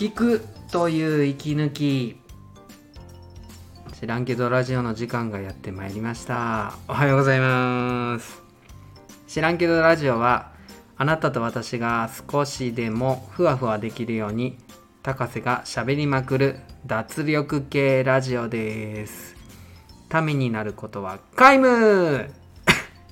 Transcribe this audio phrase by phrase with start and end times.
[0.00, 0.42] 聞く
[0.72, 2.16] という息抜き。
[4.00, 6.72] 知らんけどラジオの時間がやってまいりました。
[6.88, 8.40] おはようございます。
[9.28, 10.52] 知らんけどラジオは
[10.96, 14.56] あなたと私が少しでもふわふわできるように
[15.02, 19.36] 高瀬が喋りまくる脱力系ラジオです。
[20.08, 22.30] ためになることは皆無。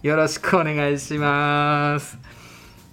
[0.00, 2.16] よろしくお願いします。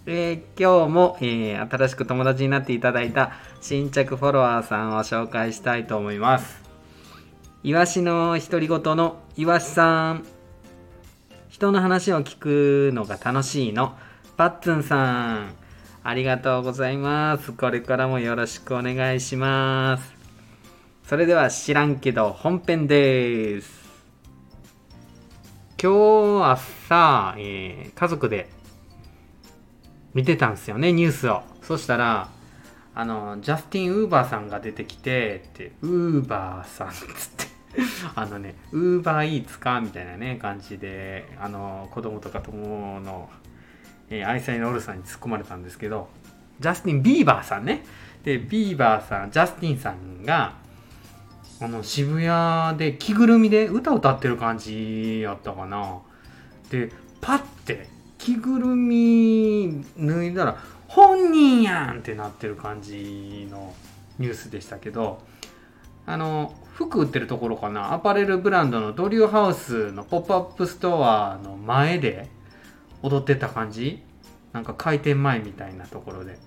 [0.08, 6.62] えー、今日も、えー、新しく友達になっていただいた新着フォロワーさんを紹介したいと思います。
[7.64, 10.26] イワシの独り言のイワシさん。
[11.50, 13.98] 人の話を聞くのが楽しいの
[14.38, 15.54] パッツンさん。
[16.04, 17.52] ありがとうございます。
[17.54, 20.14] これからもよろしくお願いします。
[21.08, 23.86] それでは知らんけど本編です。
[25.82, 28.55] 今日朝、えー、家族で
[30.16, 31.44] 見てたんですよね、ニュースを。
[31.62, 32.30] そしたら、
[32.96, 37.02] あの、ジャスティン・ウーバーさんが出てきて、って、ウーバーさんっつっ
[37.38, 37.46] て
[38.16, 43.30] あのね、ウーバーイーツかみたいなね、感じで、あの、子供とか友の、
[44.10, 46.08] えー、愛妻のオルさんに突っ込まれたんですけど、
[46.62, 47.84] ジャスティン・ビーバーさんね。
[48.24, 50.54] で、ビーバーさん、ジャスティンさんが、
[51.60, 56.00] あの、渋谷で着ぐるみで歌歌ってる感じやったかな。
[56.70, 57.90] で、パッて
[58.26, 63.76] 着ぐるみ脱いだら本人やんってなってる感じの
[64.18, 65.22] ニュースでしたけど
[66.08, 67.94] あの服売ってるところかな？
[67.94, 72.28] アパレルブランドの drew house のポップアップストアの前で
[73.04, 74.02] 踊ってた感じ？
[74.54, 76.40] なんか開店前みたいなところで。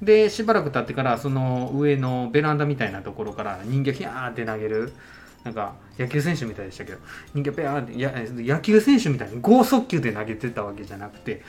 [0.00, 4.92] でしばらく経ってからその上のベランダみたいなところから人形ヒャーって投げる
[5.44, 6.98] なんか野球選手みたいでしたけど
[7.34, 11.42] 人間ペアってや野球選手みたいに剛速球で投げてたわけじゃなくて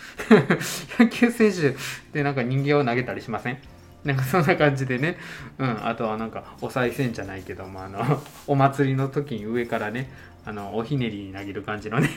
[0.99, 1.75] 野球選手
[2.13, 3.57] でなんか人形を投げたりしません？
[4.05, 5.17] なんかそんな感じでね、
[5.57, 10.09] うん、あとはなんかお賽銭じゃないけどもあの お祭りの時に上からね
[10.45, 12.09] あのおひねりに投げる感じのね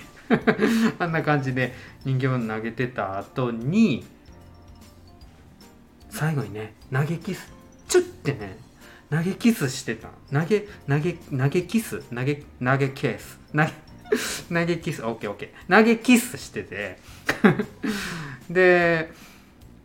[1.01, 1.75] あんな感じで
[2.05, 4.07] 人形を投げてた後に
[6.09, 7.51] 最後にね投げキス。
[7.89, 8.57] チュッてね
[9.15, 12.01] 投げキスしてた投げ投げ投げキス？
[12.15, 13.39] 投げ投げケース？
[13.53, 13.67] 投げ
[14.61, 15.03] 投げキス？
[15.05, 15.77] オッケーオッケー。
[15.79, 16.99] 投げキスしてて。
[18.49, 19.13] で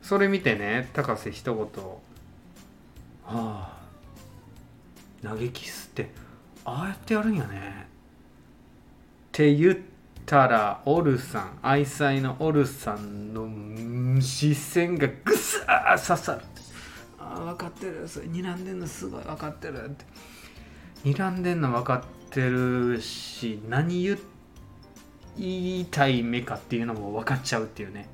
[0.02, 1.64] それ見てね高瀬一言
[3.26, 3.78] 「はあ
[5.22, 6.10] 投げキスって
[6.64, 7.88] ああやってやるんやね」
[9.28, 9.78] って言っ
[10.26, 16.42] たらオルさん愛妻のオルさんの視線がぐさー刺さる。
[17.40, 18.08] 分かってる。
[18.08, 20.06] それ睨んでんのすごい分かってるって。
[21.04, 24.18] 睨んでんの分かってるし何言
[25.38, 28.10] いたい目かっていうのも分かっちゃうっていうね。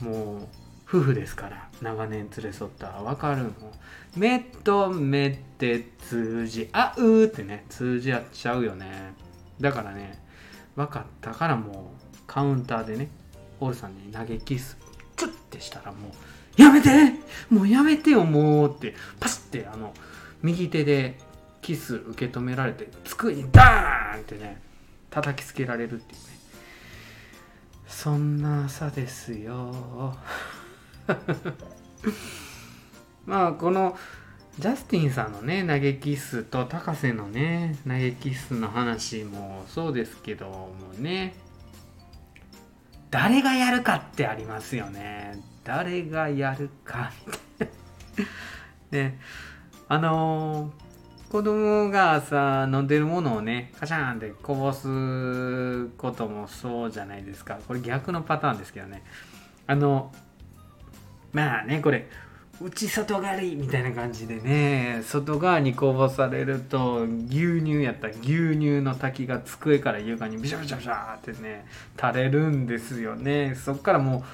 [0.00, 0.48] もう
[0.86, 3.72] 夫婦ですから長年連れ添った分かるも
[4.16, 9.14] 目と目って通じ合うってね通じ合っちゃうよね。
[9.60, 10.22] だからね
[10.76, 13.08] 分かったからもうカウンターでね
[13.60, 14.76] オールさんに投げキス
[15.16, 16.10] チュッてしたらもう
[16.56, 16.90] やめて。
[17.50, 18.94] もうやめてよもうって。
[19.20, 19.92] パスってあの
[20.42, 21.18] 右手で
[21.62, 24.60] キス受け止められて机にダーンってね
[25.10, 26.26] 叩きつけられるっていうね。
[27.86, 30.16] そんな朝ですよ。
[33.24, 33.96] まあこの
[34.58, 41.34] ジャスティンさんのね投げキスと高瀬のね投げキスの話もそうですけどもね。
[43.14, 45.40] 誰がやるかってありますよね。
[45.62, 47.68] 誰がやるかみたい
[48.90, 48.98] な。
[48.98, 49.20] ね。
[49.86, 57.60] あのー、子供がさ飲んでるものをねカシャーンってこぼすこともそうじゃないですか。
[57.68, 59.04] これ逆のパターンですけどね。
[59.68, 60.12] あの
[61.32, 62.10] まあねこれ
[62.60, 71.66] 内外刈りみたいな感じでね外側にこぼされると牛乳やった牛乳の滝が机から床にビシャビシャビシャってね
[72.00, 74.24] 垂れるんですよねそっからもう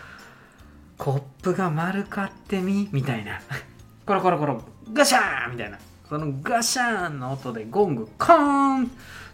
[1.01, 3.41] コップが丸かってみみたいな。
[4.05, 4.63] コロコロコロ、
[4.93, 5.79] ガシャーンみたいな。
[6.07, 8.91] そのガシャーンの音でゴング、コーン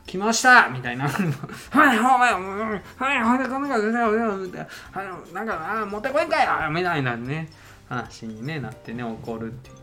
[0.07, 1.09] 来ましたみたいな。
[1.09, 1.25] はい、
[1.73, 7.49] はい、はい、はい、こんなはい、なんか、あ持ってこいんかよみたいなね、
[7.89, 9.77] 話に、ね、なってね、怒るっていう。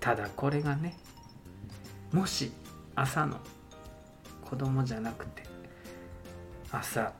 [0.00, 0.96] ただこれがね、
[2.12, 2.52] もし
[2.94, 3.38] 朝の
[4.44, 5.42] 子供じゃなくて、
[6.70, 7.12] 朝、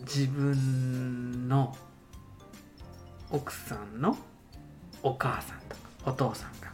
[0.00, 1.76] 自分の
[3.30, 4.16] 奥さんの
[5.02, 6.72] お母さんとかお父さんが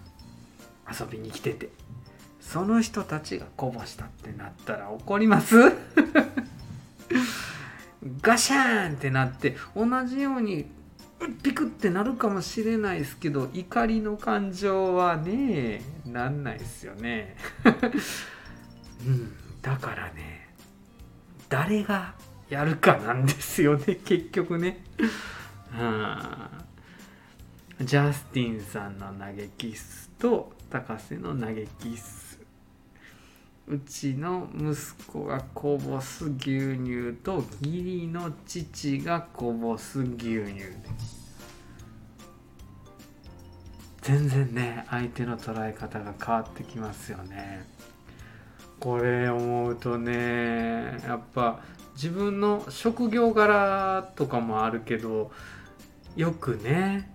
[0.99, 1.69] 遊びに来てて
[2.41, 5.57] その人たちがこぼしたってなったら怒ります？
[8.23, 10.67] ガシャーンってなって同じように
[11.43, 17.37] ピクってなるかもしれないですけど怒りの感情はねなんないですよね。
[19.07, 19.33] うん
[19.63, 20.49] だからね
[21.49, 22.15] 誰が
[22.49, 24.85] やるかなんですよね 結局ね。
[25.79, 32.30] うんジャスティンさんの投げキッスと高瀬の投げキッス
[33.71, 34.75] うちの息
[35.07, 41.21] 子がこぼす牛乳と義理の父がこぼす牛乳です。
[44.03, 47.65] 全然ね相手の捉え方が変わってきますよね。
[48.81, 51.61] これ思うとねやっぱ
[51.95, 55.31] 自分の職業柄とかもあるけど
[56.17, 57.09] よくね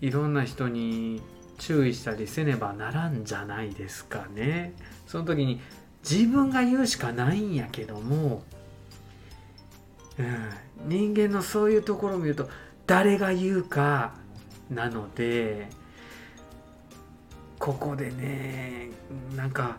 [0.00, 1.22] いろんな人に
[1.58, 4.74] 注意したりせねばならんじゃないですかね。
[5.12, 5.60] その時に
[6.08, 8.42] 自分が言うしかないんやけども、
[10.18, 10.48] うん、
[10.88, 12.48] 人間のそういうところを見ると
[12.86, 14.14] 誰が言うか
[14.70, 15.68] なので
[17.58, 18.88] ここでね
[19.36, 19.76] なんか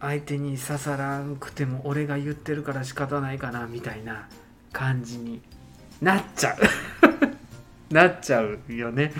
[0.00, 4.28] 相手に刺さらんくても俺が言ってるから仕方ないかなみたいな
[4.70, 5.40] 感じに
[6.02, 6.58] なっちゃう。
[7.94, 9.14] なっちゃうよね、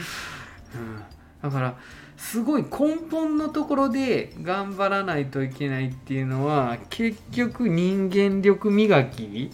[0.75, 1.02] うん、
[1.43, 1.79] だから
[2.17, 9.50] すごい根本のところで頑張らないといけないっていうのは結局人間力磨き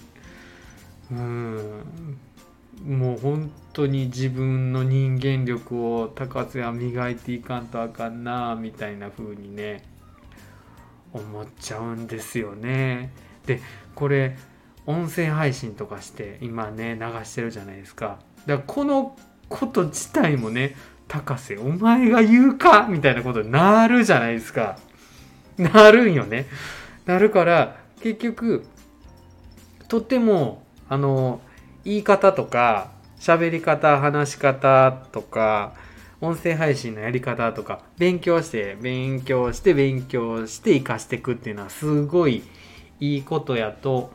[1.10, 2.18] うん
[2.84, 9.82] もう本当に自分の人間力を高津は磨いていかんとあかんなみたいな風にね
[11.12, 13.12] 思っちゃうんですよね。
[13.46, 13.60] で
[13.94, 14.36] これ
[14.86, 18.18] 音声配信とかして今ね流してるじゃないですか。
[18.46, 19.16] だからこの
[19.48, 20.76] こと自体もね
[21.08, 24.78] 高瀬お前が言うかみたいなことになるじゃないですか。
[25.56, 26.46] なるんよね。
[27.06, 28.64] なるから結局
[29.88, 31.40] とってもあの
[31.84, 35.72] 言い方とか喋り方話し方とか
[36.20, 42.42] 音声配信のやり方とか勉強して勉強して勉強して活かしていくっていうのはすごい
[43.00, 44.10] いいことやと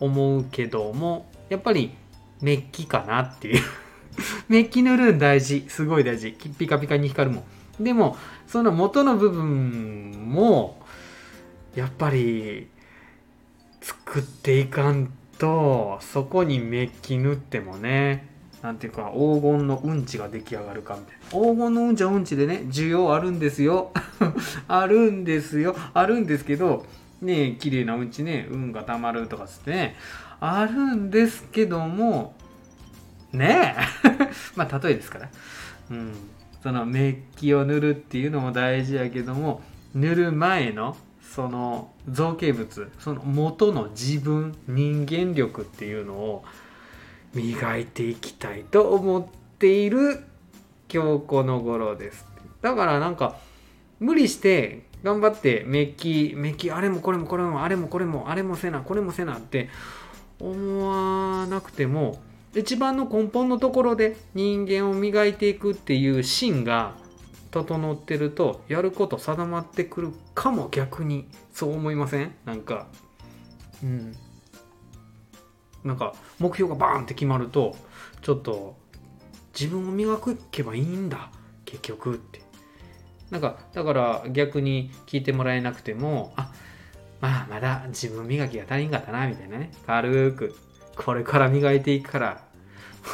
[0.00, 1.92] 思うけどもやっぱり
[2.40, 3.62] メッキかなっていう
[4.48, 5.64] メッキ塗るん大事。
[5.68, 6.32] すごい大事。
[6.32, 7.44] ピカピカに光るも
[7.80, 7.84] ん。
[7.84, 8.16] でも
[8.46, 10.78] その元の部分も
[11.74, 12.68] やっぱり
[13.80, 18.28] 作っていかんとそこにメッキ塗ってもね
[18.62, 21.46] なんていうか黄金のうんちが出来上がるかみたいな。
[21.48, 23.90] 黄金のうんちはうんちでね需要あるんですよ。
[24.68, 25.76] あるんですよ。
[25.92, 26.86] あるんですけど
[27.20, 29.96] ね綺麗なうんちね運がたまるとかつってね。
[30.40, 32.34] あるんですけども
[33.34, 34.30] ねえ。
[34.56, 35.28] まあ例えですから。
[35.90, 36.12] うん。
[36.62, 39.60] そのメッキを塗るっていうのも大事やけども
[39.94, 46.44] 塗る前のその造形物その元の自分人間力っていうのを
[47.34, 49.26] 磨いていきたいと思っ
[49.58, 50.24] ている
[50.90, 52.24] 今日この頃です。
[52.62, 53.36] だからなんか
[54.00, 59.68] 無理して頑張ってメッキメッキあれもこれもこれもあれもこれもあれもせなこれもせなって
[60.40, 62.22] 思わなくても
[62.54, 66.94] 一番の根本のところで人間を磨いていくっていう芯が
[67.50, 72.34] 整ってるとやること定まってくるかも逆にそう思いません？
[72.44, 72.86] なんか。
[73.82, 74.16] うん。
[75.84, 77.76] なんか目標がバーンって決まると
[78.22, 78.76] ちょっと
[79.52, 80.18] 自分を磨
[80.50, 81.30] けばいいんだ
[81.64, 82.42] 結局って。
[83.30, 86.52] なんかだから逆に聞いてもらえなくてもあ
[87.20, 89.72] まあまだ自分磨きが足りんかったなみたいなね。
[89.86, 90.54] 軽く。
[90.96, 92.40] これから磨いていくから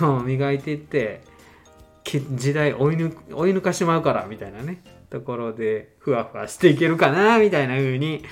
[0.01, 1.23] もう磨いていって
[2.35, 8.25] 時代追い抜追い抜かしまうからみたいなねところでふわふわしていけるかなみたいな風に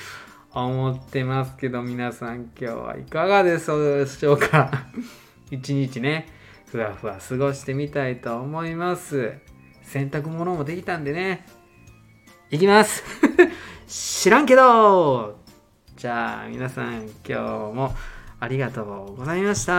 [0.53, 3.77] 思ってますけど皆さん今日はいかがでしょ
[4.33, 4.71] うか？
[5.51, 6.29] 一日ね
[6.71, 9.35] ふわふわ過ごしてみたいと思います。
[9.83, 11.47] 洗濯物もできたんでね
[12.51, 13.03] いきます。
[13.87, 15.39] 知らんけど！
[15.97, 17.35] じゃあ皆さん今日
[17.75, 17.95] も
[18.41, 19.73] ありがとうございました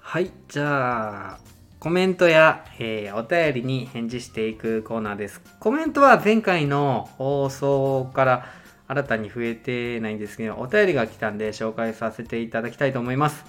[0.00, 1.46] はいじゃあ
[1.78, 5.40] コメントや、えー、お便りに返事していくコーナーです。
[5.60, 8.46] コメントは前回の放送から
[8.88, 13.44] 新たに増えてないんですけど、お便りが来たんで紹介させていただきたいと思います。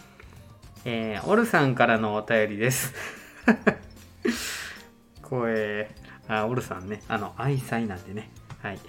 [0.86, 2.94] えー、オルさんからのお便りです。
[5.24, 5.90] 声、
[6.28, 8.30] あ、オルさんね、あの、愛妻なんでね。
[8.62, 8.80] はい。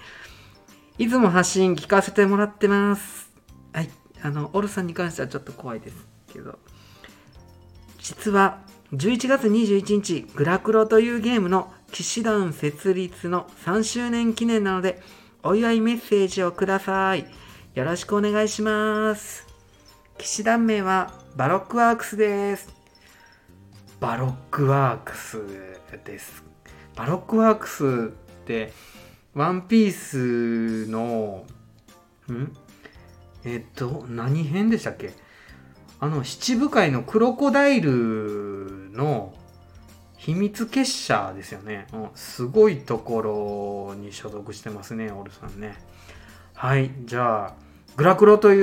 [0.99, 3.28] いつも発信聞かせてもらってます。
[3.73, 3.89] はい。
[4.21, 6.59] あの、オルさんに関してはちょっと怖いですけど、
[7.99, 8.59] 実は
[8.93, 15.01] 11月21日、グラクロというゲームの騎士団設立の3周年記念なので、
[15.43, 17.25] お祝いメッセージをください。
[17.75, 19.47] よろしくお願いします。
[20.17, 22.73] 騎士団名はバロックワークスです。
[23.99, 25.37] バロックワークス
[26.03, 26.43] です。
[26.95, 28.11] バロックワークス
[28.41, 28.73] って、
[29.33, 31.45] ワンピースの、
[32.31, 32.51] ん？
[33.45, 35.13] えっと、何編でしたっけ？
[35.99, 39.33] あの、七武海のクロコダイルの
[40.17, 41.87] 秘密結社ですよね。
[41.93, 45.77] うんすごいところに所属してますね、オルさんね。
[46.53, 47.53] はい、じゃあ、
[47.95, 48.61] グラクロとい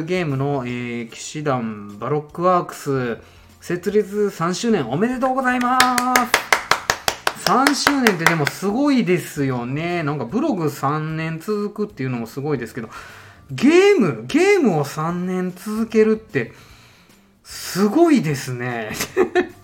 [0.00, 3.18] うゲームの、えー騎士団バロックワークス
[3.60, 5.78] 設立3周年おめでとうございま
[7.36, 10.02] す3周年ってでもすごいですよね。
[10.02, 12.88] なんかブログ3年続くっていうのもすごいですけど、
[13.50, 16.52] ゲーム、ゲームを3年続けるって
[17.42, 18.90] すごいですね。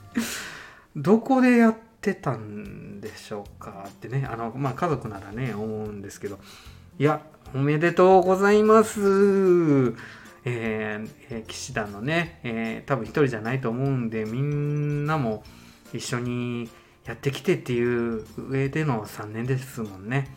[0.97, 6.41] どこでやってたんでしょうかってね、あの、まあ家族ならね、思うんですけど、
[6.99, 7.21] いや、
[7.55, 9.01] おめでとうございます。
[10.45, 15.45] えーえー騎士団のね、えー多分一人じゃないと思うんで、みんなも
[15.93, 16.69] 一緒に
[17.05, 20.29] やってきてっていう上での3年ですもんね。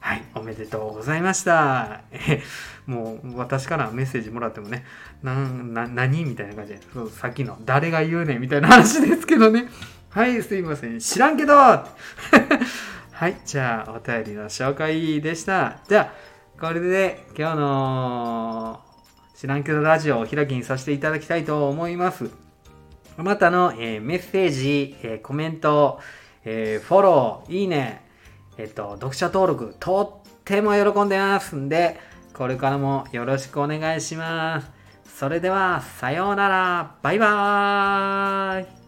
[0.00, 2.02] はい、おめでとうございました。
[2.12, 2.42] え
[2.86, 4.84] もう私からメッセージもらってもね、
[5.22, 9.68] なな何みたいな感じで、そうさっきの誰が言うねみたいな話ですけどね。
[10.10, 10.98] はい、すいません。
[11.00, 15.78] 知らんけど はい、じゃあお便りの紹介でした。
[15.88, 18.80] じゃあ、これで今日の
[19.34, 22.30] 知らんけどラジオを開きにさせていただきたいと思います。
[23.18, 26.00] あなたの、えーメッセージ、えーコメント、
[26.44, 28.05] えーフォロー、いいね、
[28.58, 31.98] えっ、と、読者登録、とっても喜んでますんで、
[32.32, 34.70] これからもよろしくお願いします。
[35.18, 38.85] それでは、さようなら、バイバーイ